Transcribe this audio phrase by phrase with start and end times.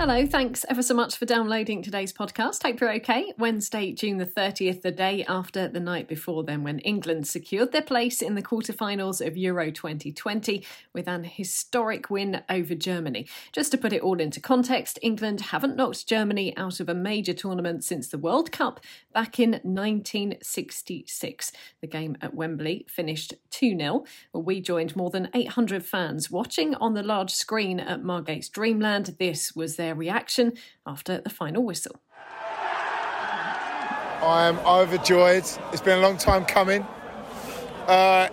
[0.00, 2.64] Hello, thanks ever so much for downloading today's podcast.
[2.64, 3.32] Hope you're okay.
[3.38, 7.82] Wednesday, June the 30th, the day after the night before then, when England secured their
[7.82, 13.28] place in the quarterfinals of Euro 2020 with an historic win over Germany.
[13.52, 17.34] Just to put it all into context, England haven't knocked Germany out of a major
[17.34, 18.80] tournament since the World Cup
[19.14, 21.52] back in 1966.
[21.80, 24.04] The game at Wembley finished 2 0.
[24.32, 29.14] We joined more than 800 fans watching on the large screen at Margate's Dreamland.
[29.20, 30.52] This was their reaction
[30.86, 31.96] after the final whistle.
[34.22, 35.44] I am overjoyed.
[35.72, 36.86] It's been a long time coming,
[37.88, 38.28] uh,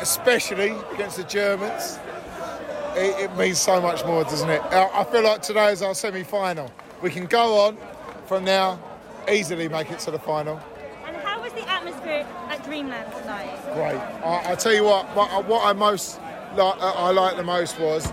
[0.00, 2.00] especially against the Germans.
[2.96, 4.60] It, it, means so much more, doesn't it?
[4.62, 6.68] I feel like today is our semi final.
[7.00, 7.78] We can go on
[8.26, 8.80] from now,
[9.30, 10.60] easily make it to the final.
[11.06, 13.56] And how was the atmosphere at Dreamland tonight?
[13.74, 14.00] Great.
[14.24, 16.18] I, I tell you what, what, what I most
[16.56, 18.10] like, I liked the most was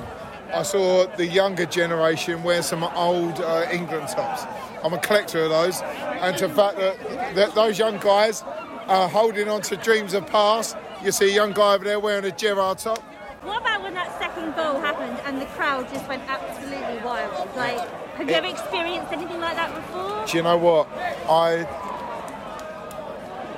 [0.54, 4.46] I saw the younger generation wear some old uh, England tops.
[4.84, 8.44] I'm a collector of those, and to the fact that, that those young guys
[8.88, 10.78] are holding on to dreams of past.
[11.04, 13.00] You see a young guy over there wearing a Gerrard top.
[13.44, 17.56] What about when that second goal happened and the crowd just went absolutely wild?
[17.56, 17.80] Like,
[18.16, 20.26] have you ever experienced anything like that before?
[20.26, 20.88] Do you know what?
[21.30, 21.66] I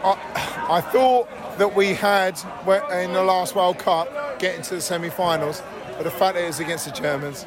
[0.04, 5.62] I, I thought that we had in the last World Cup getting to the semi-finals
[6.00, 7.44] but the fact that it's against the Germans,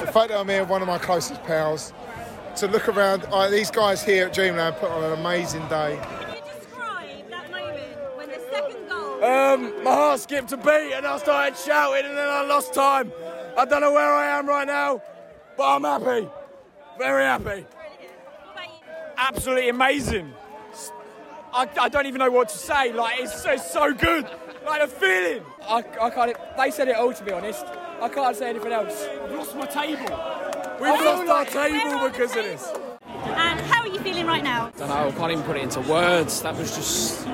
[0.00, 1.92] the fact that I'm here with one of my closest pals,
[2.56, 6.00] to look around, uh, these guys here at Dreamland put on an amazing day.
[6.00, 9.22] Can you describe that moment when the second goal?
[9.22, 13.12] Um, my heart skipped a beat and I started shouting and then I lost time.
[13.54, 15.02] I don't know where I am right now,
[15.58, 16.26] but I'm happy.
[16.96, 17.66] Very happy.
[19.18, 20.32] Absolutely amazing.
[21.52, 22.94] I, I don't even know what to say.
[22.94, 24.26] Like, it's, it's so good.
[24.64, 25.42] Like a feeling.
[25.62, 26.36] I, I can't.
[26.56, 27.12] They said it all.
[27.12, 27.64] To be honest,
[28.00, 29.06] I can't say anything else.
[29.22, 30.18] I've lost my table.
[30.80, 32.72] We've lost our table because of this.
[33.02, 34.72] And how are you feeling right now?
[34.74, 35.08] I don't know.
[35.08, 36.42] I can't even put it into words.
[36.42, 37.26] That was just.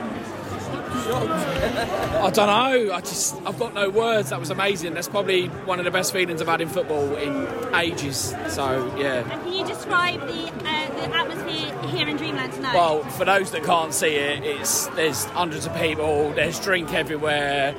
[1.10, 2.94] I don't know.
[2.94, 4.30] I just I've got no words.
[4.30, 4.94] That was amazing.
[4.94, 8.34] That's probably one of the best feelings I've had in football in ages.
[8.48, 9.30] So yeah.
[9.30, 12.74] And can you describe the uh, the atmosphere here in Dreamland tonight?
[12.74, 16.32] Well, for those that can't see it, it's there's hundreds of people.
[16.32, 17.72] There's drink everywhere.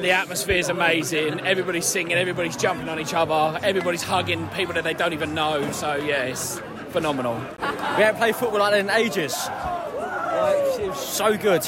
[0.00, 1.40] The atmosphere is amazing.
[1.40, 2.16] Everybody's singing.
[2.16, 3.58] Everybody's jumping on each other.
[3.62, 5.70] Everybody's hugging people that they don't even know.
[5.72, 6.60] So yeah, it's
[6.90, 7.34] phenomenal.
[7.60, 9.34] We haven't played football like that in ages.
[9.46, 11.62] Like, it was so good.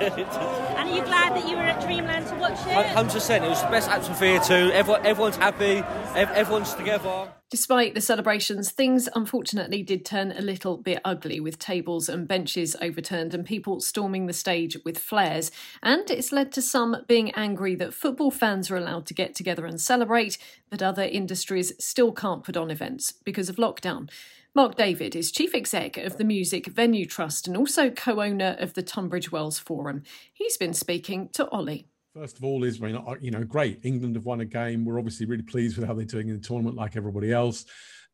[0.00, 2.74] and are you glad that you were at Dreamland to watch it?
[2.74, 3.42] 100%.
[3.44, 4.70] It was the best atmosphere too.
[4.72, 5.82] Everyone, everyone's happy.
[6.14, 7.28] Everyone's together.
[7.50, 12.76] Despite the celebrations, things unfortunately did turn a little bit ugly with tables and benches
[12.80, 15.50] overturned and people storming the stage with flares.
[15.82, 19.66] And it's led to some being angry that football fans are allowed to get together
[19.66, 20.38] and celebrate,
[20.70, 24.08] but other industries still can't put on events because of lockdown.
[24.52, 28.74] Mark Davyd is Chief Exec of the Music Venue Trust and also co owner of
[28.74, 30.02] the Tunbridge Wells Forum.
[30.32, 31.86] He's been speaking to Ollie.
[32.14, 33.78] First of all, is you know great.
[33.84, 34.84] England have won a game.
[34.84, 37.64] We're obviously really pleased with how they're doing in the tournament, like everybody else.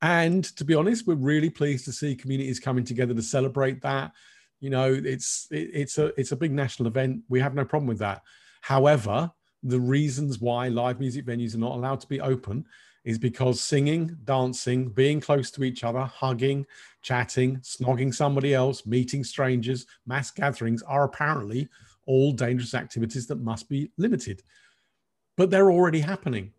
[0.03, 4.13] And to be honest, we're really pleased to see communities coming together to celebrate that.
[4.61, 7.23] You know, it's it, it's a it's a big national event.
[7.31, 8.21] We have no problem with that.
[8.61, 9.31] However,
[9.63, 12.67] the reasons why live music venues are not allowed to be open
[13.07, 16.67] is because singing, dancing, being close to each other, hugging,
[17.03, 21.69] chatting, snogging somebody else, meeting strangers, mass gatherings are apparently
[22.07, 24.43] all dangerous activities that must be limited.
[25.37, 26.53] But they're already happening.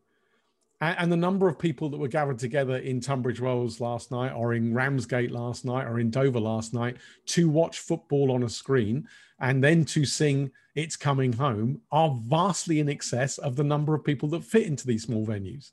[0.79, 4.53] And the number of people that were gathered together in Tunbridge Wells last night, or
[4.53, 6.97] in Ramsgate last night, or in Dover last night
[7.27, 9.07] to watch football on a screen
[9.39, 14.05] and then to sing It's Coming Home are vastly in excess of the number of
[14.05, 15.71] people that fit into these small venues.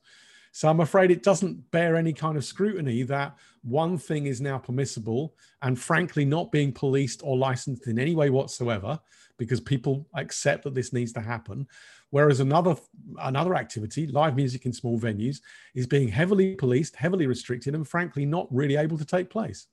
[0.54, 3.34] So I'm afraid it doesn't bear any kind of scrutiny that
[3.64, 8.30] one thing is now permissible and frankly not being policed or licensed in any way
[8.30, 9.00] whatsoever
[9.36, 11.66] because people accept that this needs to happen.
[12.10, 12.76] Whereas another
[13.18, 15.40] another activity, live music in small venues,
[15.74, 19.66] is being heavily policed, heavily restricted, and frankly not really able to take place.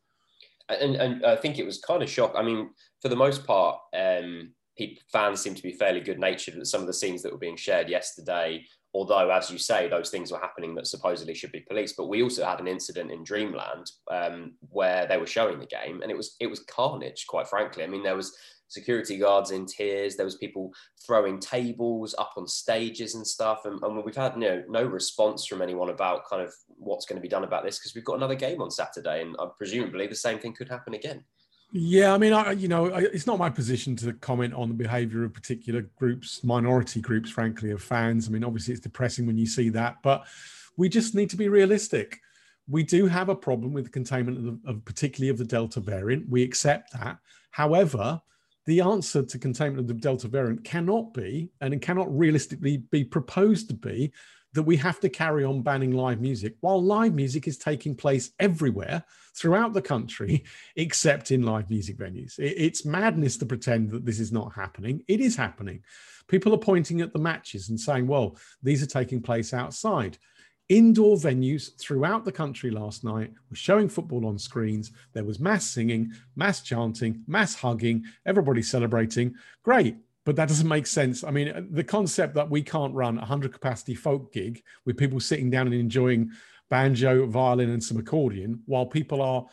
[0.68, 2.34] And, and I think it was kind of shock.
[2.36, 2.72] I mean,
[3.04, 6.56] for the most part, um, people, fans seem to be fairly good natured.
[6.58, 10.10] But some of the scenes that were being shared yesterday although as you say those
[10.10, 13.24] things were happening that supposedly should be policed but we also had an incident in
[13.24, 17.48] dreamland um, where they were showing the game and it was it was carnage quite
[17.48, 17.84] frankly.
[17.84, 18.36] I mean there was
[18.68, 20.72] security guards in tears there was people
[21.06, 25.62] throwing tables up on stages and stuff and, and we've had no no response from
[25.62, 28.36] anyone about kind of what's going to be done about this because we've got another
[28.36, 31.22] game on saturday and uh, presumably the same thing could happen again
[31.74, 35.24] Yeah, I mean, I, you know, it's not my position to comment on the behaviour
[35.24, 38.28] of particular groups, minority groups, frankly, of fans.
[38.28, 40.26] I mean, obviously, it's depressing when you see that, but
[40.76, 42.20] we just need to be realistic.
[42.68, 45.80] We do have a problem with the containment of, the, of particularly of the Delta
[45.80, 46.30] variant.
[46.30, 47.20] We accept that.
[47.52, 48.22] However,
[48.66, 53.04] the answer to containment of the Delta variant cannot be, and it cannot realistically be
[53.04, 54.12] proposed to be,
[54.54, 58.32] that we have to carry on banning live music while live music is taking place
[58.40, 59.04] everywhere
[59.34, 60.44] throughout the country,
[60.76, 62.36] except in live music venues.
[62.38, 65.04] It's madness to pretend that this is not happening.
[65.08, 65.84] It is happening.
[66.28, 70.18] People are pointing at the matches and saying, well, these are taking place outside.
[70.72, 74.94] Indoor venues throughout the country last night were showing football on screens.
[75.12, 79.36] There was mass singing, mass chanting, mass hugging, everybody celebrating.
[79.64, 81.24] Great but that doesn't make sense.
[81.24, 85.20] I mean, the concept that we can't run a 100 capacity folk gig with people
[85.20, 86.30] sitting down and enjoying
[86.70, 89.48] banjo, violin, and some accordion while people are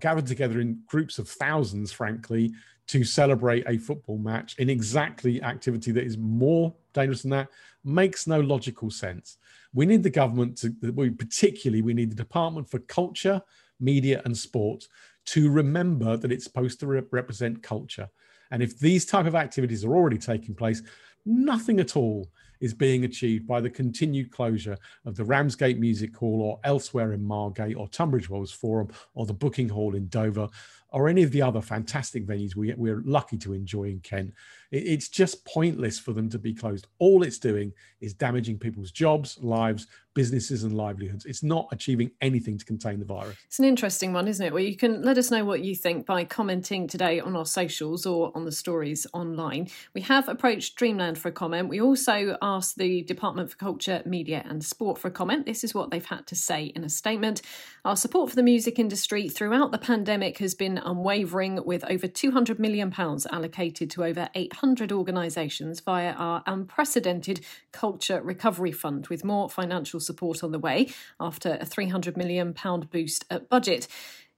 [0.00, 2.52] gathered together in groups of thousands, frankly,
[2.90, 7.48] to celebrate a football match in exactly activity that is more dangerous than that
[7.84, 9.38] makes no logical sense.
[9.72, 13.42] We need the government to, we, particularly, we need the Department for Culture,
[13.78, 14.86] Media, and Sport
[15.26, 18.08] to remember that it's supposed to re- represent culture
[18.50, 20.82] and if these type of activities are already taking place,
[21.24, 22.28] nothing at all
[22.60, 24.76] is being achieved by the continued closure
[25.06, 29.32] of the Ramsgate Music Hall or elsewhere in Margate or Tunbridge Wells Forum or the
[29.32, 30.48] Booking Hall in Dover
[30.92, 34.32] or any of the other fantastic venues we, we're lucky to enjoy in Kent.
[34.70, 36.86] It, it's just pointless for them to be closed.
[36.98, 41.24] All it's doing is damaging people's jobs, lives, businesses, and livelihoods.
[41.24, 43.36] It's not achieving anything to contain the virus.
[43.46, 44.52] It's an interesting one, isn't it?
[44.52, 48.06] Well, you can let us know what you think by commenting today on our socials
[48.06, 49.68] or on the stories online.
[49.94, 51.68] We have approached Dreamland for a comment.
[51.68, 55.46] We also asked the Department for Culture, Media and Sport for a comment.
[55.46, 57.42] This is what they've had to say in a statement.
[57.84, 62.58] Our support for the music industry throughout the pandemic has been unwavering, with over £200
[62.58, 62.92] million
[63.30, 70.42] allocated to over 800 organisations via our unprecedented Culture Recovery Fund, with more financial support
[70.42, 70.88] on the way
[71.18, 72.54] after a £300 million
[72.90, 73.88] boost at budget.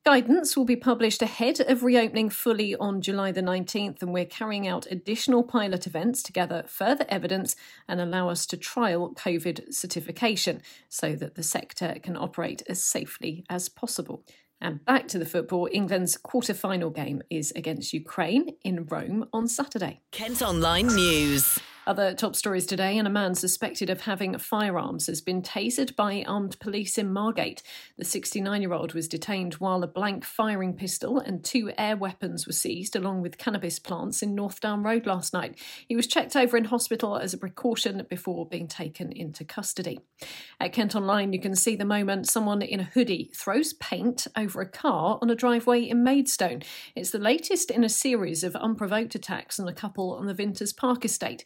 [0.04, 4.66] Guidance will be published ahead of reopening fully on July the 19th, and we're carrying
[4.66, 7.54] out additional pilot events to gather further evidence
[7.86, 13.44] and allow us to trial COVID certification so that the sector can operate as safely
[13.48, 14.24] as possible.
[14.62, 20.02] And back to the football, England's quarter-final game is against Ukraine in Rome on Saturday.
[20.12, 21.58] Kent Online News.
[21.84, 26.22] Other top stories today, and a man suspected of having firearms has been tasered by
[26.28, 27.60] armed police in Margate.
[27.98, 32.46] The 69 year old was detained while a blank firing pistol and two air weapons
[32.46, 35.58] were seized, along with cannabis plants in North Down Road last night.
[35.88, 39.98] He was checked over in hospital as a precaution before being taken into custody.
[40.60, 44.60] At Kent Online, you can see the moment someone in a hoodie throws paint over
[44.60, 46.62] a car on a driveway in Maidstone.
[46.94, 50.72] It's the latest in a series of unprovoked attacks on a couple on the Vinters
[50.72, 51.42] Park estate.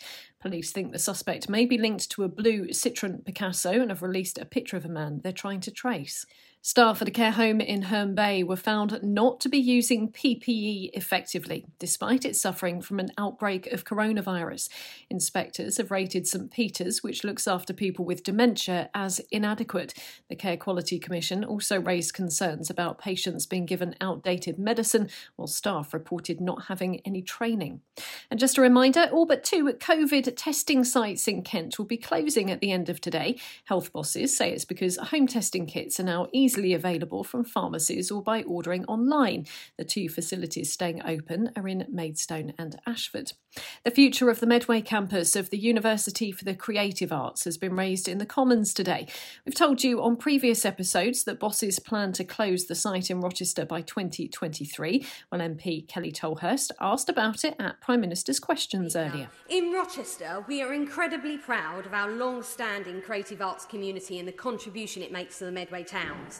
[0.47, 4.39] Police think the suspect may be linked to a blue Citroën Picasso and have released
[4.39, 6.25] a picture of a man they're trying to trace.
[6.67, 10.91] Staff at a care home in Herne Bay were found not to be using PPE
[10.95, 14.69] effectively, despite it suffering from an outbreak of coronavirus.
[15.09, 19.95] Inspectors have rated St Peter's, which looks after people with dementia, as inadequate.
[20.29, 25.95] The Care Quality Commission also raised concerns about patients being given outdated medicine, while staff
[25.95, 27.81] reported not having any training.
[28.29, 32.50] And just a reminder all but two COVID testing sites in Kent will be closing
[32.50, 33.38] at the end of today.
[33.67, 38.11] Health bosses say it's because home testing kits are now easy easily available from pharmacies
[38.11, 39.47] or by ordering online.
[39.77, 43.33] The two facilities staying open are in Maidstone and Ashford.
[43.85, 47.75] The future of the Medway campus of the University for the Creative Arts has been
[47.75, 49.07] raised in the Commons today.
[49.45, 53.65] We've told you on previous episodes that bosses plan to close the site in Rochester
[53.65, 55.07] by 2023.
[55.31, 59.29] Well, MP Kelly Tolhurst asked about it at Prime Minister's questions earlier.
[59.49, 64.33] In Rochester, we are incredibly proud of our long standing creative arts community and the
[64.33, 66.36] contribution it makes to the Medway towns.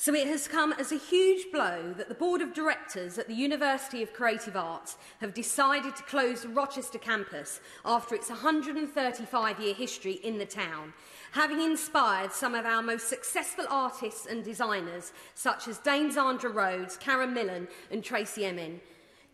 [0.00, 3.34] So it has come as a huge blow that the Board of Directors at the
[3.34, 10.14] University of Creative Arts have decided to close the Rochester campus after its 135-year history
[10.24, 10.94] in the town,
[11.32, 16.96] having inspired some of our most successful artists and designers, such as Dane Zandra Rhodes,
[16.96, 18.80] Karen Millen and Tracy Emin.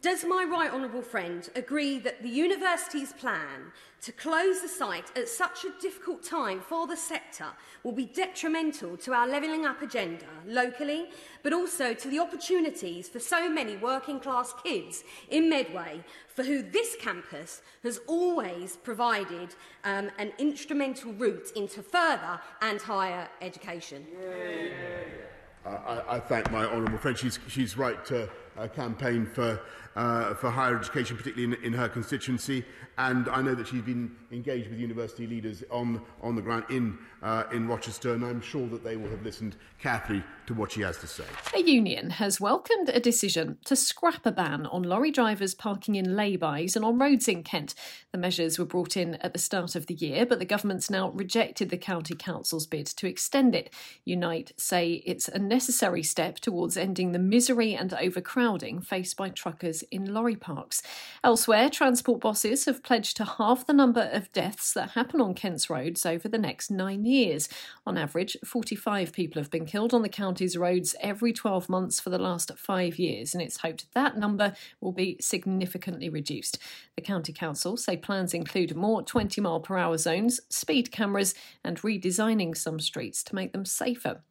[0.03, 3.73] Does my right honourable friend agree that the university's plan
[4.03, 7.47] to close the site at such a difficult time for the sector
[7.83, 11.09] will be detrimental to our levelling up agenda locally,
[11.43, 16.63] but also to the opportunities for so many working class kids in Medway for who
[16.63, 24.07] this campus has always provided um, an instrumental route into further and higher education?
[24.23, 25.27] Yeah.
[25.67, 27.19] I, I thank my honourable friend.
[27.19, 29.61] She's, she's right to uh, campaign for
[29.97, 32.65] uh, for higher education, particularly in, in her constituency.
[32.99, 36.99] And I know that she's been engaged with university leaders on, on the ground in,
[37.23, 40.81] uh, in Rochester, and I'm sure that they will have listened carefully to what she
[40.81, 41.25] has to say.
[41.55, 46.17] A union has welcomed a decision to scrap a ban on lorry drivers parking in
[46.17, 47.75] lay-bys and on roads in Kent.
[48.13, 51.11] The measures were brought in at the start of the year, but the government's now
[51.11, 53.71] rejected the county council's bid to extend it.
[54.05, 59.85] Unite say it's a necessary step towards ending the misery and overcrowding faced by truckers
[59.91, 60.83] in lorry parks.
[61.23, 65.71] Elsewhere, transport bosses have pledged to halve the number of deaths that happen on Kent's
[65.71, 67.49] roads over the next nine years.
[67.87, 72.11] On average, 45 people have been killed on the county's roads every 12 months for
[72.11, 76.59] the last five years, and it's hoped that number will be significantly reduced.
[76.97, 81.81] The County Council say plans include more 20 mile per hour zones, speed cameras, and
[81.83, 84.23] redesigning some streets to make them safer.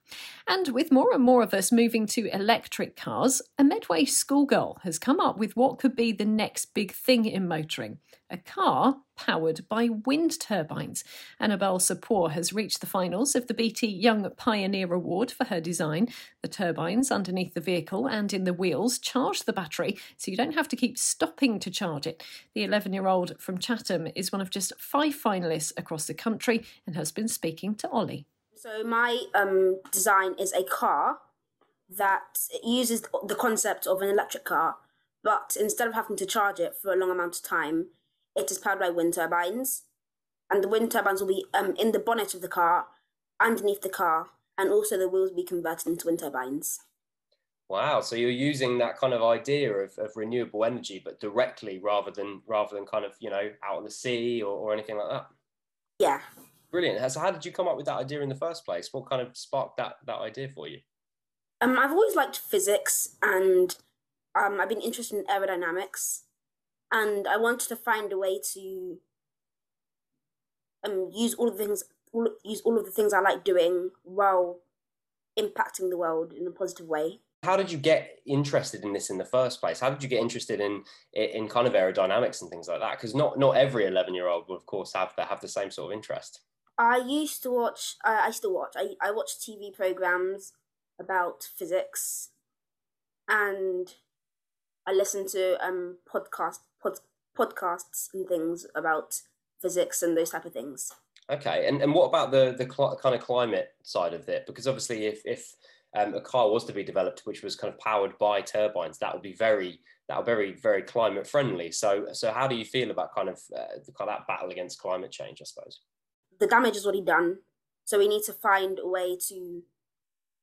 [0.48, 5.00] And with more and more of us moving to electric cars, a Medway schoolgirl has
[5.00, 8.00] come up with what could be the next big thing in motoring
[8.30, 11.04] a car powered by wind turbines.
[11.40, 16.10] Annabelle Sapor has reached the finals of the BT Young Pioneer Award for her design.
[16.42, 20.56] The turbines underneath the vehicle and in the wheels charge the battery so you don't
[20.56, 22.24] have to keep stopping to charge it.
[22.54, 26.66] The 11 year old from Chatham is one of just five finalists across the country
[26.86, 28.26] and has been speaking to Ollie.
[28.56, 31.20] So my um, design is a car
[31.90, 34.78] that uses the concept of an electric car,
[35.26, 37.88] but instead of having to charge it for a long amount of time,
[38.36, 39.82] it is powered by wind turbines,
[40.52, 42.86] and the wind turbines will be um, in the bonnet of the car,
[43.42, 46.80] underneath the car, and also the wheels will be converted into wind turbines.
[47.68, 48.02] Wow!
[48.02, 52.44] So you're using that kind of idea of, of renewable energy, but directly rather than
[52.46, 55.26] rather than kind of you know out on the sea or, or anything like that.
[55.98, 56.20] Yeah.
[56.70, 57.12] Brilliant.
[57.12, 58.90] So how did you come up with that idea in the first place?
[58.92, 60.82] What kind of sparked that that idea for you?
[61.62, 63.76] Um, I've always liked physics, and
[64.36, 66.22] um, I've been interested in aerodynamics,
[66.92, 68.98] and I wanted to find a way to
[70.86, 73.90] um use all of the things all, use all of the things I like doing
[74.04, 74.60] while
[75.40, 77.20] impacting the world in a positive way.
[77.44, 79.80] How did you get interested in this in the first place?
[79.80, 82.98] How did you get interested in in kind of aerodynamics and things like that?
[82.98, 85.72] Because not not every eleven year old will of course have the, have the same
[85.72, 86.42] sort of interest.
[86.78, 87.96] I used to watch.
[88.04, 88.74] Uh, I still watch.
[88.76, 90.54] I I watch TV programs
[91.00, 92.30] about physics,
[93.28, 93.94] and
[94.88, 97.00] I listen to um podcast pod,
[97.38, 99.22] podcasts and things about
[99.62, 100.92] physics and those type of things.
[101.30, 104.46] Okay, and and what about the the cl- kind of climate side of it?
[104.46, 105.56] Because obviously, if if
[105.96, 109.14] um, a car was to be developed which was kind of powered by turbines, that
[109.14, 111.72] would be very that would be very very climate friendly.
[111.72, 114.50] So so how do you feel about kind of uh, the, kind of that battle
[114.50, 115.42] against climate change?
[115.42, 115.82] I suppose
[116.40, 117.40] the damage is already done,
[117.86, 119.64] so we need to find a way to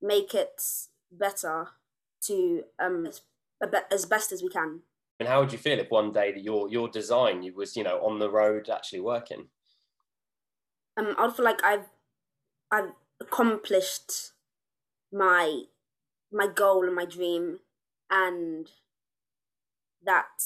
[0.00, 0.60] make it
[1.12, 1.68] better
[2.22, 3.08] to um
[3.90, 4.80] as best as we can.
[5.20, 7.84] And how would you feel if one day that your your design you was you
[7.84, 9.48] know on the road actually working?
[10.96, 11.86] Um, I'd feel like I've
[12.70, 14.32] I've accomplished
[15.12, 15.62] my
[16.32, 17.60] my goal and my dream,
[18.10, 18.68] and
[20.04, 20.42] that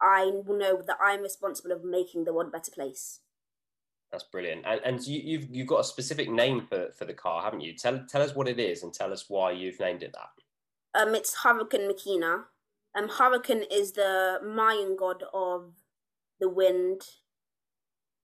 [0.00, 3.20] I will know that I'm responsible of making the world a better place.
[4.10, 4.64] That's brilliant.
[4.66, 7.74] And, and you, you've you've got a specific name for, for the car, haven't you?
[7.74, 10.30] Tell tell us what it is and tell us why you've named it that.
[10.94, 12.44] Um, it's Hurricane Makina.
[12.96, 15.74] Um, Hurricane is the Mayan god of
[16.40, 17.02] the wind,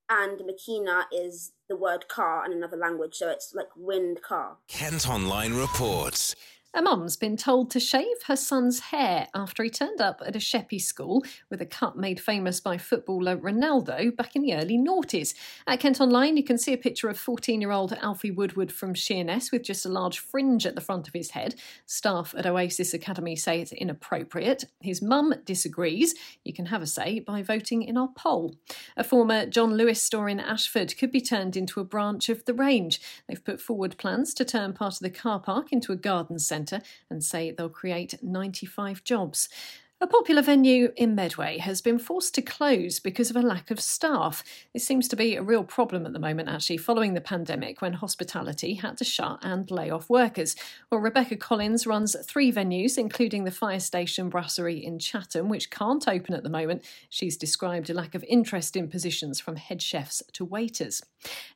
[0.09, 4.57] and Makina is the word car in another language, so it's like wind car.
[4.69, 6.35] Kent Online reports.
[6.77, 10.39] A mum's been told to shave her son's hair after he turned up at a
[10.39, 15.35] Sheppey school with a cut made famous by footballer Ronaldo back in the early noughties.
[15.67, 18.93] At Kent Online, you can see a picture of 14 year old Alfie Woodward from
[18.93, 21.55] Sheerness with just a large fringe at the front of his head.
[21.87, 24.67] Staff at Oasis Academy say it's inappropriate.
[24.83, 26.15] His mum disagrees.
[26.45, 28.55] You can have a say by voting in our poll.
[28.99, 32.53] A former John Lewis store in Ashford could be turned into a branch of the
[32.53, 33.01] range.
[33.27, 36.66] They've put forward plans to turn part of the car park into a garden centre
[36.67, 39.49] centre and say they'll create 95 jobs.
[39.99, 43.81] A popular venue in Medway has been forced to close because of a lack of
[43.81, 44.45] staff.
[44.75, 47.95] This seems to be a real problem at the moment, actually, following the pandemic when
[47.95, 50.55] hospitality had to shut and lay off workers.
[50.91, 56.07] Well, Rebecca Collins runs three venues, including the Fire Station Brasserie in Chatham, which can't
[56.07, 56.85] open at the moment.
[57.09, 61.03] She's described a lack of interest in positions from head chefs to waiters.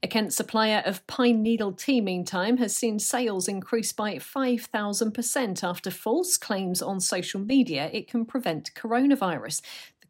[0.02, 5.90] A Kent supplier of pine needle tea, meantime, has seen sales increase by 5,000% after
[5.90, 9.60] false claims on social media it can prevent coronavirus.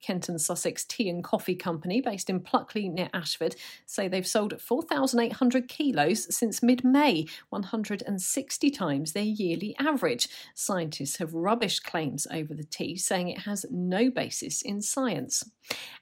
[0.01, 4.61] Kent and Sussex Tea and Coffee Company, based in Pluckley near Ashford, say they've sold
[4.61, 10.29] 4,800 kilos since mid May, 160 times their yearly average.
[10.55, 15.45] Scientists have rubbished claims over the tea, saying it has no basis in science.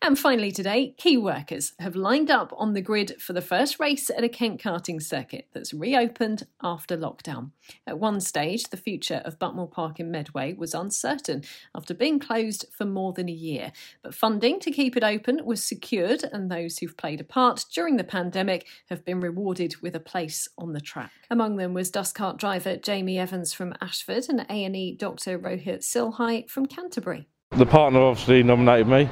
[0.01, 4.09] And finally, today, key workers have lined up on the grid for the first race
[4.11, 7.51] at a Kent karting circuit that's reopened after lockdown.
[7.87, 11.43] At one stage, the future of Buckmore Park in Medway was uncertain
[11.75, 13.73] after being closed for more than a year.
[14.03, 17.97] But funding to keep it open was secured, and those who've played a part during
[17.97, 21.11] the pandemic have been rewarded with a place on the track.
[21.31, 26.67] Among them was dustcart driver Jamie Evans from Ashford and A&E doctor Rohit Silhai from
[26.67, 27.29] Canterbury.
[27.53, 29.09] The partner obviously nominated me.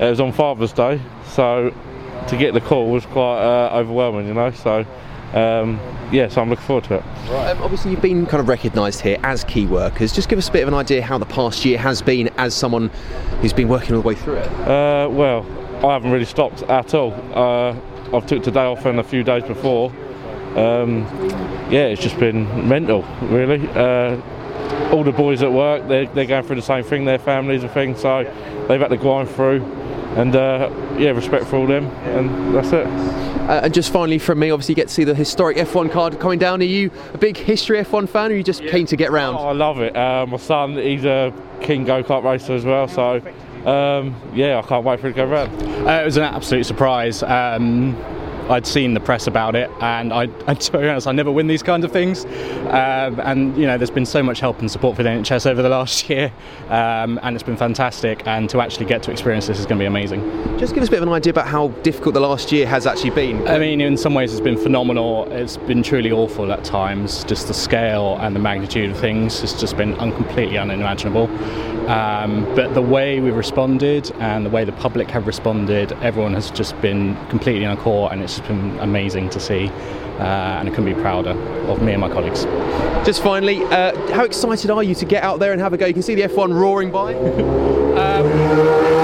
[0.00, 1.74] It was on Father's Day, so
[2.28, 4.50] to get the call was quite uh, overwhelming, you know.
[4.50, 4.86] So
[5.34, 5.78] um,
[6.10, 7.04] yeah, so I'm looking forward to it.
[7.30, 7.50] Right.
[7.50, 10.12] Um, obviously, you've been kind of recognised here as key workers.
[10.12, 12.54] Just give us a bit of an idea how the past year has been as
[12.54, 12.88] someone
[13.40, 14.48] who's been working all the way through it.
[14.60, 15.46] Uh, well,
[15.84, 17.12] I haven't really stopped at all.
[17.34, 17.76] Uh,
[18.16, 19.92] I've took today off and a few days before.
[20.56, 21.02] Um,
[21.70, 23.68] yeah, it's just been mental, really.
[23.68, 24.20] Uh,
[24.92, 27.70] all the boys at work, they're, they're going through the same thing, their families and
[27.72, 28.24] things, so
[28.66, 29.60] they've had to grind through.
[30.16, 32.86] And uh, yeah, respect for all them, and that's it.
[33.48, 36.20] Uh, and just finally from me, obviously you get to see the historic F1 card
[36.20, 36.60] coming down.
[36.60, 38.72] Are you a big history F1 fan or are you just yeah.
[38.72, 39.38] keen to get round?
[39.38, 39.96] Oh, I love it.
[39.96, 43.22] Uh, my son, he's a king go-kart racer as well, so
[43.64, 45.62] um, yeah, I can't wait for it to go round.
[45.62, 47.22] Uh, it was an absolute surprise.
[47.22, 47.96] Um,
[48.48, 51.46] I'd seen the press about it, and I, and to be honest, I never win
[51.46, 52.24] these kinds of things.
[52.24, 55.62] Um, and you know, there's been so much help and support for the NHS over
[55.62, 56.32] the last year,
[56.68, 58.26] um, and it's been fantastic.
[58.26, 60.22] And to actually get to experience this is going to be amazing.
[60.58, 62.86] Just give us a bit of an idea about how difficult the last year has
[62.86, 63.46] actually been.
[63.48, 65.30] I mean, in some ways, it's been phenomenal.
[65.32, 67.24] It's been truly awful at times.
[67.24, 71.28] Just the scale and the magnitude of things has just been un- completely unimaginable.
[71.88, 76.50] Um, but the way we've responded and the way the public have responded, everyone has
[76.50, 79.68] just been completely on core, and it's just been amazing to see.
[80.18, 82.44] Uh, and I couldn't be prouder of me and my colleagues.
[83.06, 85.86] Just finally, uh, how excited are you to get out there and have a go?
[85.86, 87.14] You can see the F1 roaring by.
[87.94, 88.98] um,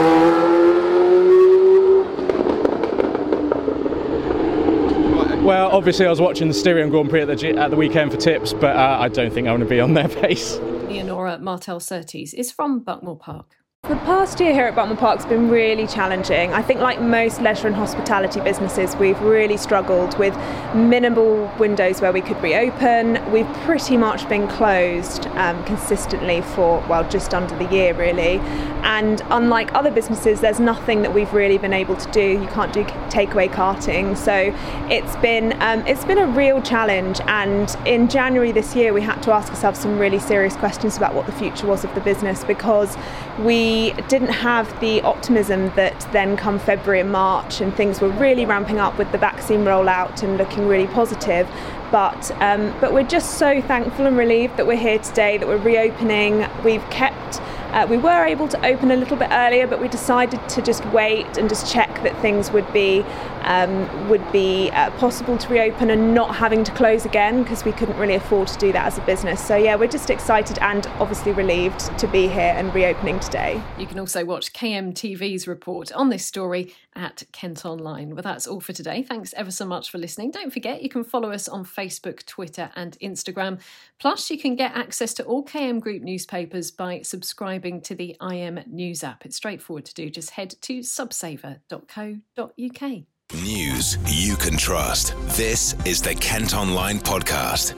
[5.43, 8.17] Well, obviously, I was watching the Styrian Grand Prix at the, at the weekend for
[8.17, 10.59] tips, but uh, I don't think I want to be on their pace.
[10.95, 13.57] Leonora Martel Surtees is from Buckmore Park.
[13.87, 16.55] The past year here at Buckmore Park has been really challenging.
[16.55, 20.35] I think, like most leisure and hospitality businesses, we've really struggled with
[20.75, 23.21] minimal windows where we could reopen.
[23.31, 28.39] We've pretty much been closed um, consistently for, well, just under the year, really.
[28.85, 32.41] And unlike other businesses, there's nothing that we've really been able to do.
[32.41, 34.55] You can't do takeaway karting, so
[34.91, 37.21] it's been um, it's been a real challenge.
[37.27, 41.15] And in January this year, we had to ask ourselves some really serious questions about
[41.15, 42.97] what the future was of the business because
[43.41, 48.11] we we didn't have the optimism that then come February and March, and things were
[48.11, 51.49] really ramping up with the vaccine rollout and looking really positive.
[51.91, 55.59] But um, but we're just so thankful and relieved that we're here today, that we're
[55.59, 56.47] reopening.
[56.65, 57.41] We've kept
[57.75, 60.87] uh, we were able to open a little bit earlier, but we decided to just
[60.87, 63.05] wait and just check that things would be
[63.45, 67.73] um, would be uh, possible to reopen and not having to close again because we
[67.73, 69.45] couldn't really afford to do that as a business.
[69.45, 73.63] So yeah, we're just excited and obviously relieved to be here and reopening today.
[73.79, 78.15] You can also watch KMTV's report on this story at Kent Online.
[78.15, 79.03] Well, that's all for today.
[79.03, 80.31] Thanks ever so much for listening.
[80.31, 83.61] Don't forget you can follow us on Facebook, Twitter, and Instagram.
[83.99, 88.15] Plus, you can get access to all KM Group newspapers by subscribing subscribing to the
[88.21, 89.25] IM News app.
[89.25, 90.11] It's straightforward to do.
[90.11, 93.05] Just head to subsaver.co.uk.
[93.43, 95.15] News you can trust.
[95.37, 97.75] This is the Kent Online Podcast.